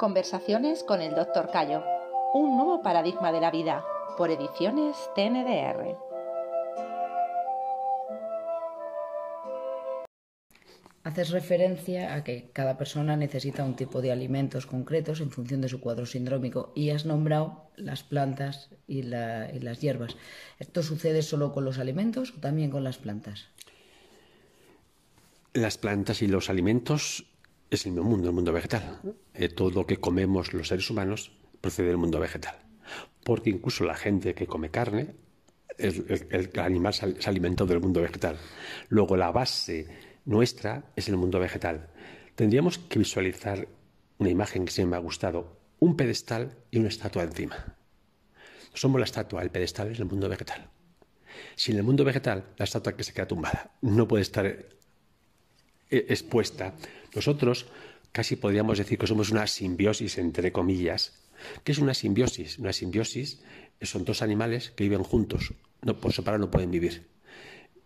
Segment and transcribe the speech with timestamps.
[0.00, 1.50] Conversaciones con el Dr.
[1.50, 1.84] Cayo.
[2.32, 3.84] Un nuevo paradigma de la vida.
[4.16, 5.94] Por ediciones TNDR.
[11.04, 15.68] Haces referencia a que cada persona necesita un tipo de alimentos concretos en función de
[15.68, 20.16] su cuadro sindrómico y has nombrado las plantas y, las hierbas.
[20.58, 23.48] ¿Esto sucede solo con los alimentos o también con las plantas?
[25.52, 27.29] Las plantas y los alimentos
[27.70, 29.00] es el mismo mundo, el mundo vegetal.
[29.34, 32.56] Eh, todo lo que comemos los seres humanos procede del mundo vegetal.
[33.24, 35.14] Porque incluso la gente que come carne,
[35.78, 38.36] el, animal se, alimentó del mundo vegetal.
[38.88, 39.86] Luego la base
[40.24, 41.88] nuestra es el mundo vegetal.
[42.34, 43.68] Tendríamos que visualizar
[44.18, 47.76] una imagen que siempre me ha gustado, un pedestal y una estatua encima.
[48.74, 50.70] Somos la estatua, el pedestal es el mundo vegetal.
[51.56, 54.66] Si en el mundo vegetal la estatua que se queda tumbada no puede estar eh,
[55.90, 56.74] expuesta,
[57.14, 57.66] nosotros
[58.12, 61.12] casi podríamos decir que somos una simbiosis entre comillas.
[61.64, 62.58] ¿Qué es una simbiosis?
[62.58, 63.42] Una simbiosis
[63.80, 67.08] son dos animales que viven juntos, no, por separado no pueden vivir.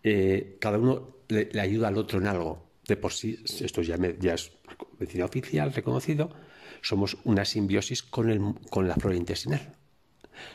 [0.03, 2.65] Eh, cada uno le, ayuda al otro en algo.
[2.87, 4.51] De por sí, esto ya, es
[4.99, 6.29] medicina oficial, reconocido,
[6.81, 9.75] somos una simbiosis con, el, con la flora intestinal.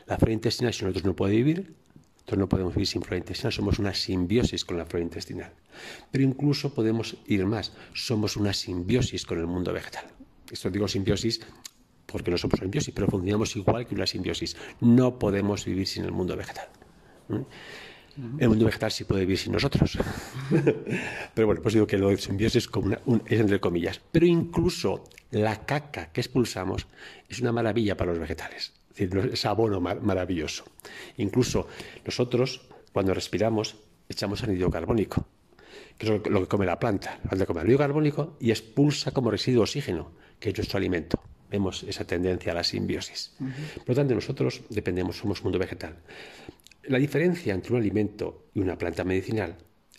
[0.07, 1.75] La flora intestinal, si nosotros no puede vivir,
[2.21, 5.53] nosotros no podemos vivir sin flora intestinal, somos una simbiosis con la flora intestinal.
[6.11, 10.05] Pero incluso podemos ir más, somos una simbiosis con el mundo vegetal.
[10.51, 11.41] Esto digo simbiosis
[12.07, 14.57] porque no somos simbiosis, pero funcionamos igual que una simbiosis.
[14.81, 16.69] No podemos vivir sin el mundo vegetal.
[18.39, 19.97] El mundo vegetal sí puede vivir sin nosotros.
[21.35, 22.69] Pero bueno, pues digo que lo de simbiosis
[23.27, 24.01] es entre comillas.
[24.11, 26.87] Pero incluso la caca que expulsamos
[27.29, 28.80] es una maravilla para los vegetales.
[28.91, 30.65] Es decir, es abono maravilloso.
[31.17, 31.69] Incluso
[32.05, 33.77] nosotros, cuando respiramos,
[34.09, 35.27] echamos anidro carbónico,
[35.97, 37.21] que es lo que come la planta.
[37.25, 41.21] La planta come carbónico y expulsa como residuo oxígeno, que es nuestro alimento.
[41.51, 43.35] Vemos esa tendencia a la simbiosis.
[43.79, 45.97] Por lo tanto, nosotros dependemos, somos mundo vegetal.
[46.85, 49.57] La diferencia entre un alimento y una planta medicinal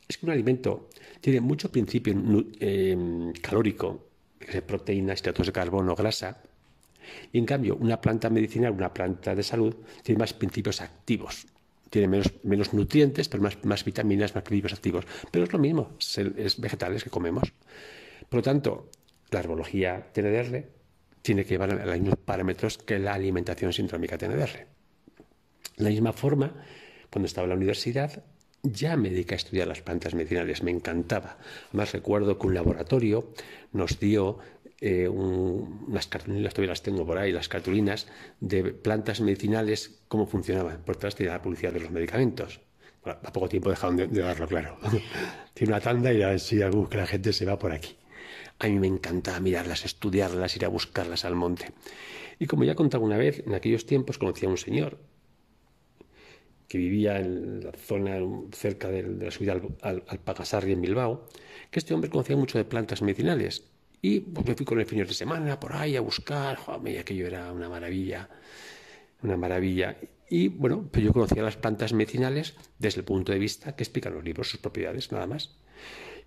[0.08, 0.90] es que un alimento
[1.22, 2.14] tiene mucho principio
[2.60, 4.08] eh, calórico,
[4.66, 6.42] proteínas, hidratos de carbono, grasa,
[7.32, 11.48] y en cambio una planta medicinal, una planta de salud, tiene más principios activos,
[11.90, 12.08] tiene
[12.44, 15.06] menos, nutrientes, pero más, vitaminas, más principios activos.
[15.30, 17.52] Pero es lo mismo, es, vegetales que comemos.
[18.30, 18.90] Por lo tanto,
[19.30, 20.66] la herbología TNDR
[21.22, 24.68] tiene que llevar a los mismos parámetros que la alimentación sindrómica TNDR.
[25.78, 26.54] De la misma forma,
[27.10, 28.24] cuando estaba en la universidad,
[28.64, 31.38] ya me dediqué a estudiar las plantas medicinales, me encantaba.
[31.70, 33.34] Además recuerdo que un laboratorio
[33.74, 34.40] nos dio
[34.84, 38.08] eh, unas cartulinas, todavía las tengo por ahí, las cartulinas
[38.40, 40.81] de plantas medicinales, cómo funcionaban.
[40.84, 42.62] Por detrás tenía la publicidad de los medicamentos.
[43.06, 44.80] a poco tiempo dejaron de, darlo claro.
[45.53, 46.59] Tiene una tanda y así
[46.90, 47.96] que la gente se va por aquí.
[48.58, 51.72] A mí me encantaba mirarlas, estudiarlas, ir a buscarlas al monte.
[52.40, 54.97] Y como ya contaba una vez, en aquellos tiempos conocí a un señor
[56.68, 58.18] que vivía en la zona
[58.52, 61.28] cerca de, la subida al, Pagasarri en Bilbao,
[61.70, 63.71] que este hombre conocía mucho de plantas medicinales.
[64.02, 67.28] Y pues me fui con el fines de semana por ahí a buscar, joder, aquello
[67.28, 68.30] era una maravilla,
[69.22, 69.98] una maravilla.
[70.30, 74.14] Y bueno, pues yo conocía las plantas medicinales desde el punto de vista que explican
[74.14, 75.56] los libros, sus propiedades, nada más.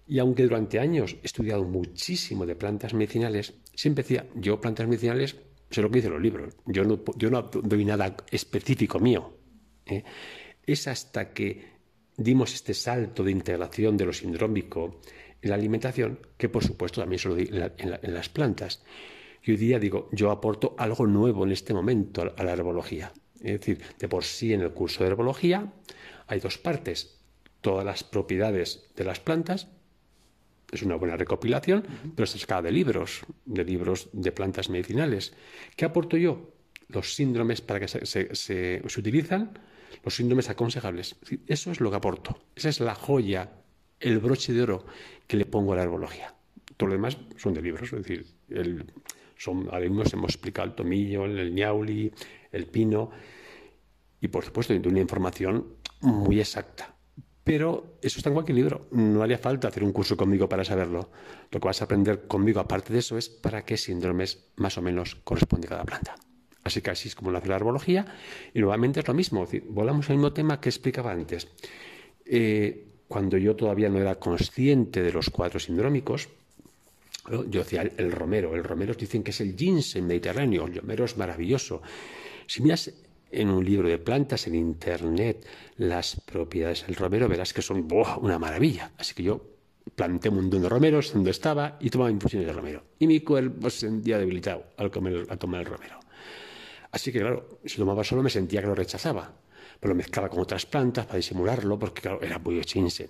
[0.07, 5.37] Y aunque durante años he estudiado muchísimo de plantas medicinales, siempre decía, yo plantas medicinales
[5.75, 9.37] sé lo que dicen los libros, yo no, yo no doy nada específico mío,
[9.87, 10.05] ¿eh?
[10.65, 11.75] Es hasta que
[12.17, 15.01] dimos este salto de integración de lo sindrómico
[15.45, 18.83] en la alimentación, que por supuesto también se lo di en, las plantas.
[19.43, 23.13] Y hoy día digo, yo aporto algo nuevo en este momento a la herbología.
[23.37, 25.73] Es decir, de por sí en el curso de herbología
[26.27, 27.21] hay dos partes.
[27.61, 29.69] Todas las propiedades de las plantas,
[30.73, 31.85] es una buena recopilación,
[32.17, 35.35] pero está sacada de libros, de libros de plantas medicinales.
[35.77, 36.51] ¿Qué aporto yo?
[36.89, 39.59] Los síndromes para que se utilizan
[40.03, 41.17] los síndromes aconsejables.
[41.47, 42.39] Eso es lo que aporto.
[42.55, 43.53] Esa es la joya,
[44.05, 44.85] el broche de oro
[45.27, 46.35] que le pongo a la herbología.
[46.77, 48.85] Todo lo demás son de libros, es decir, el,
[49.37, 52.13] son alumnos hemos explicado el tomillo, el ñauli,
[52.53, 53.11] el pino,
[54.21, 56.95] y por supuesto de una información muy exacta.
[57.43, 58.89] Pero eso está en cualquier libro.
[58.91, 61.11] No haría falta hacer un curso conmigo para saberlo.
[61.51, 64.83] Lo que vas a aprender conmigo, aparte de eso, es para qué síndromes más o
[64.83, 66.15] menos corresponde cada planta.
[66.63, 68.07] Así que así es como nace la herbología.
[68.55, 71.49] Y nuevamente es lo mismo, volvamos al mismo tema que explicaba antes.
[72.25, 76.29] Eh, cuando yo todavía no era consciente de los cuadros sindrómicos,
[77.29, 81.17] yo decía el, romero, el romero dicen que es el ginseng mediterráneo, el romero es
[81.17, 81.81] maravilloso.
[82.47, 82.93] Si miras
[83.31, 85.47] en un libro de plantas en internet
[85.79, 87.89] las propiedades del romero, verás que son
[88.21, 88.93] una maravilla.
[88.99, 89.41] Así que yo
[89.95, 92.83] planté un montón de romeros donde estaba y tomaba infusiones de romero.
[92.99, 95.99] Y mi cuerpo se sentía debilitado al, comer, al tomar el romero.
[96.91, 99.33] Así que, claro, si tomaba solo me sentía que lo rechazaba.
[99.81, 103.09] Pero lo mezclaba con otras plantas para disimularlo, porque, era muy chinse.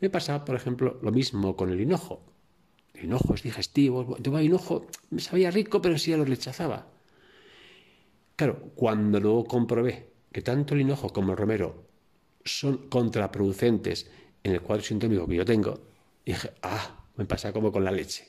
[0.00, 2.22] Me pasaba, por ejemplo, lo mismo con el hinojo.
[2.94, 4.16] El hinojo es digestivo.
[4.22, 6.86] Tomaba hinojo, me sabía rico, pero sí ya lo rechazaba.
[8.36, 11.84] Claro, cuando luego comprobé que tanto el hinojo como el romero
[12.44, 14.10] son contraproducentes
[14.42, 15.80] en el cuadro sintómico que yo tengo,
[16.26, 18.28] dije, ah, me pasa como con la leche.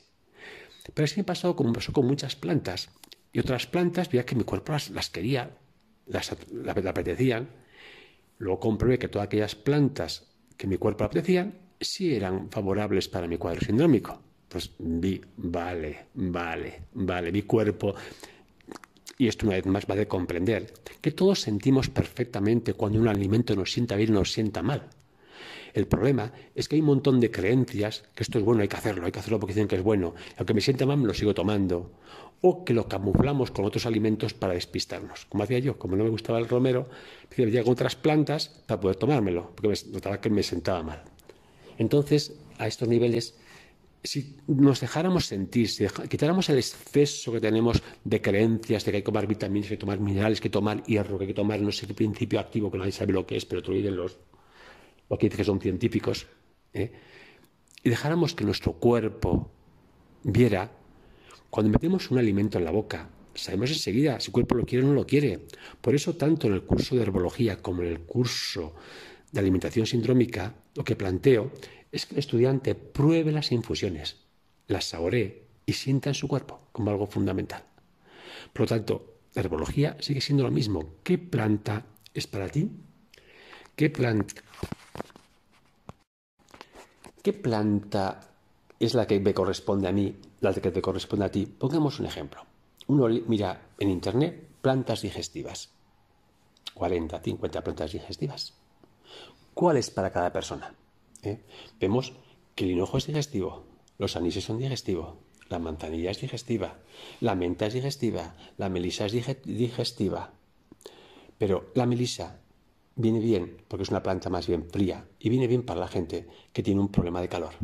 [0.94, 2.90] Pero así me pasó como pasó con muchas plantas.
[3.32, 5.50] Y otras plantas, veía que mi cuerpo las, quería,
[6.06, 6.32] las,
[6.86, 7.48] apetecían.
[8.38, 10.26] Luego comprobé que todas aquellas plantas
[10.56, 14.20] que mi cuerpo apetecían sí eran favorables para mi cuadro sindrómico.
[14.44, 17.94] Entonces vi, vale, vale, vale, mi cuerpo.
[19.18, 23.56] Y esto una vez más va de comprender que todos sentimos perfectamente cuando un alimento
[23.56, 24.88] nos sienta bien o nos sienta mal.
[25.74, 28.76] El problema es que hay un montón de creencias que esto es bueno, hay que
[28.76, 30.14] hacerlo, hay que hacerlo porque dicen que es bueno.
[30.38, 31.92] Aunque me sienta mal, me lo sigo tomando.
[32.40, 35.26] O que lo camuflamos con otros alimentos para despistarnos.
[35.26, 36.88] Como hacía yo, como no me gustaba el romero,
[37.30, 41.02] decía con otras plantas para poder tomármelo, porque me notaba que me sentaba mal.
[41.78, 43.34] Entonces, a estos niveles,
[44.02, 49.02] si nos dejáramos sentir, si quitáramos el exceso que tenemos de creencias de que hay
[49.02, 51.28] que tomar vitaminas, que hay que tomar minerales, que hay que tomar hierro, que hay
[51.28, 53.72] que tomar no sé qué principio activo que nadie sabe lo que es, pero te
[53.72, 54.18] lo los
[55.08, 56.26] o que que son científicos,
[56.72, 56.92] ¿eh?
[57.82, 59.50] y dejáramos que nuestro cuerpo
[60.24, 60.72] viera,
[61.50, 64.88] cuando metemos un alimento en la boca, sabemos enseguida si el cuerpo lo quiere o
[64.88, 65.46] no lo quiere.
[65.80, 68.74] Por eso, tanto en el curso de herbología como en el curso
[69.30, 71.52] de alimentación sindrómica, lo que planteo
[71.92, 74.16] es que el estudiante pruebe las infusiones,
[74.66, 77.64] las saboree y sienta en su cuerpo como algo fundamental.
[78.52, 80.96] Por lo tanto, la herbología sigue siendo lo mismo.
[81.04, 82.70] ¿Qué planta es para ti?
[83.76, 84.42] ¿Qué planta
[87.26, 88.20] ¿Qué planta
[88.78, 91.44] es la que me corresponde a mí, la que te corresponde a ti?
[91.44, 92.42] Pongamos un ejemplo.
[92.86, 95.70] Uno mira en internet plantas digestivas.
[96.74, 98.54] 40, 50 plantas digestivas.
[99.54, 100.72] ¿Cuál es para cada persona?
[101.24, 101.42] ¿Eh?
[101.80, 102.12] Vemos
[102.54, 103.64] que el hinojo es digestivo,
[103.98, 105.16] los anises son digestivos,
[105.48, 106.78] la manzanilla es digestiva,
[107.20, 110.30] la menta es digestiva, la melisa es digestiva.
[111.38, 112.38] Pero la melisa
[112.96, 116.26] viene bien porque es una planta más bien fría y viene bien para la gente
[116.52, 117.54] que tiene un problema de calor.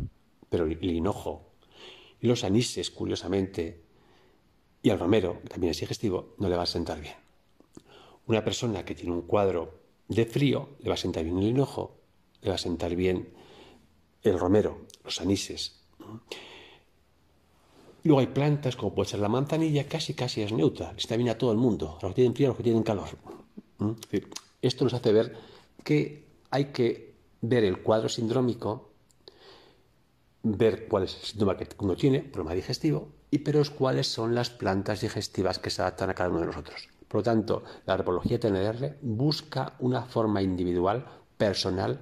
[0.49, 1.49] Pero el hinojo
[2.21, 3.81] y los anises, curiosamente,
[4.81, 7.15] y el romero, que también es digestivo, no le va a sentar bien.
[8.27, 11.97] Una persona que tiene un cuadro de frío, le va a sentar bien el hinojo,
[12.41, 13.33] le va a sentar bien
[14.21, 15.81] el romero, los anises.
[18.03, 21.37] Luego hay plantas como puede ser la manzanilla, casi casi es neutra, está bien a
[21.37, 23.09] todo el mundo, los que tienen frío, a los que tienen calor.
[24.63, 25.35] Esto nos hace ver
[25.83, 28.93] que hay que ver el cuadro sindrómico,
[30.41, 34.49] ver cuál es el síntoma que uno tiene, problema digestivo, y pero cuáles son las
[34.49, 36.87] plantas digestivas que se adaptan a cada uno de nosotros.
[37.09, 41.05] Por lo tanto, la herbología TNR busca una forma individual,
[41.37, 41.99] personal,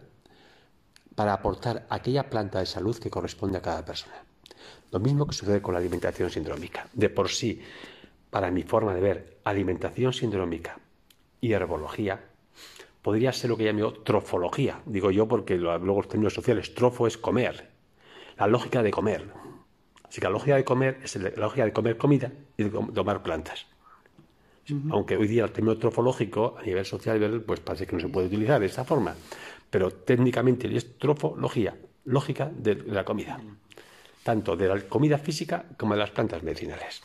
[1.15, 4.23] para aportar aquella planta de salud que corresponde a cada persona.
[4.91, 6.87] Lo mismo que sucede con la alimentación sindrómica.
[6.93, 7.59] De por sí,
[8.29, 10.77] para mi forma de ver, alimentación sindrómica
[11.41, 12.30] y herbología
[13.01, 14.81] podría ser lo que llamo trofología.
[14.85, 17.69] Digo yo porque luego los términos sociales, trofo es comer,
[18.37, 19.27] la lógica de comer.
[20.03, 23.23] Así que la lógica de comer es la lógica de comer comida y de tomar
[23.23, 23.65] plantas.
[24.89, 28.27] Aunque hoy día el término trofológico a nivel social pues parece que no se puede
[28.27, 29.15] utilizar de esa forma,
[29.69, 33.39] pero técnicamente es trofología, lógica de la comida,
[34.23, 37.01] tanto de la comida física como de las plantas medicinales.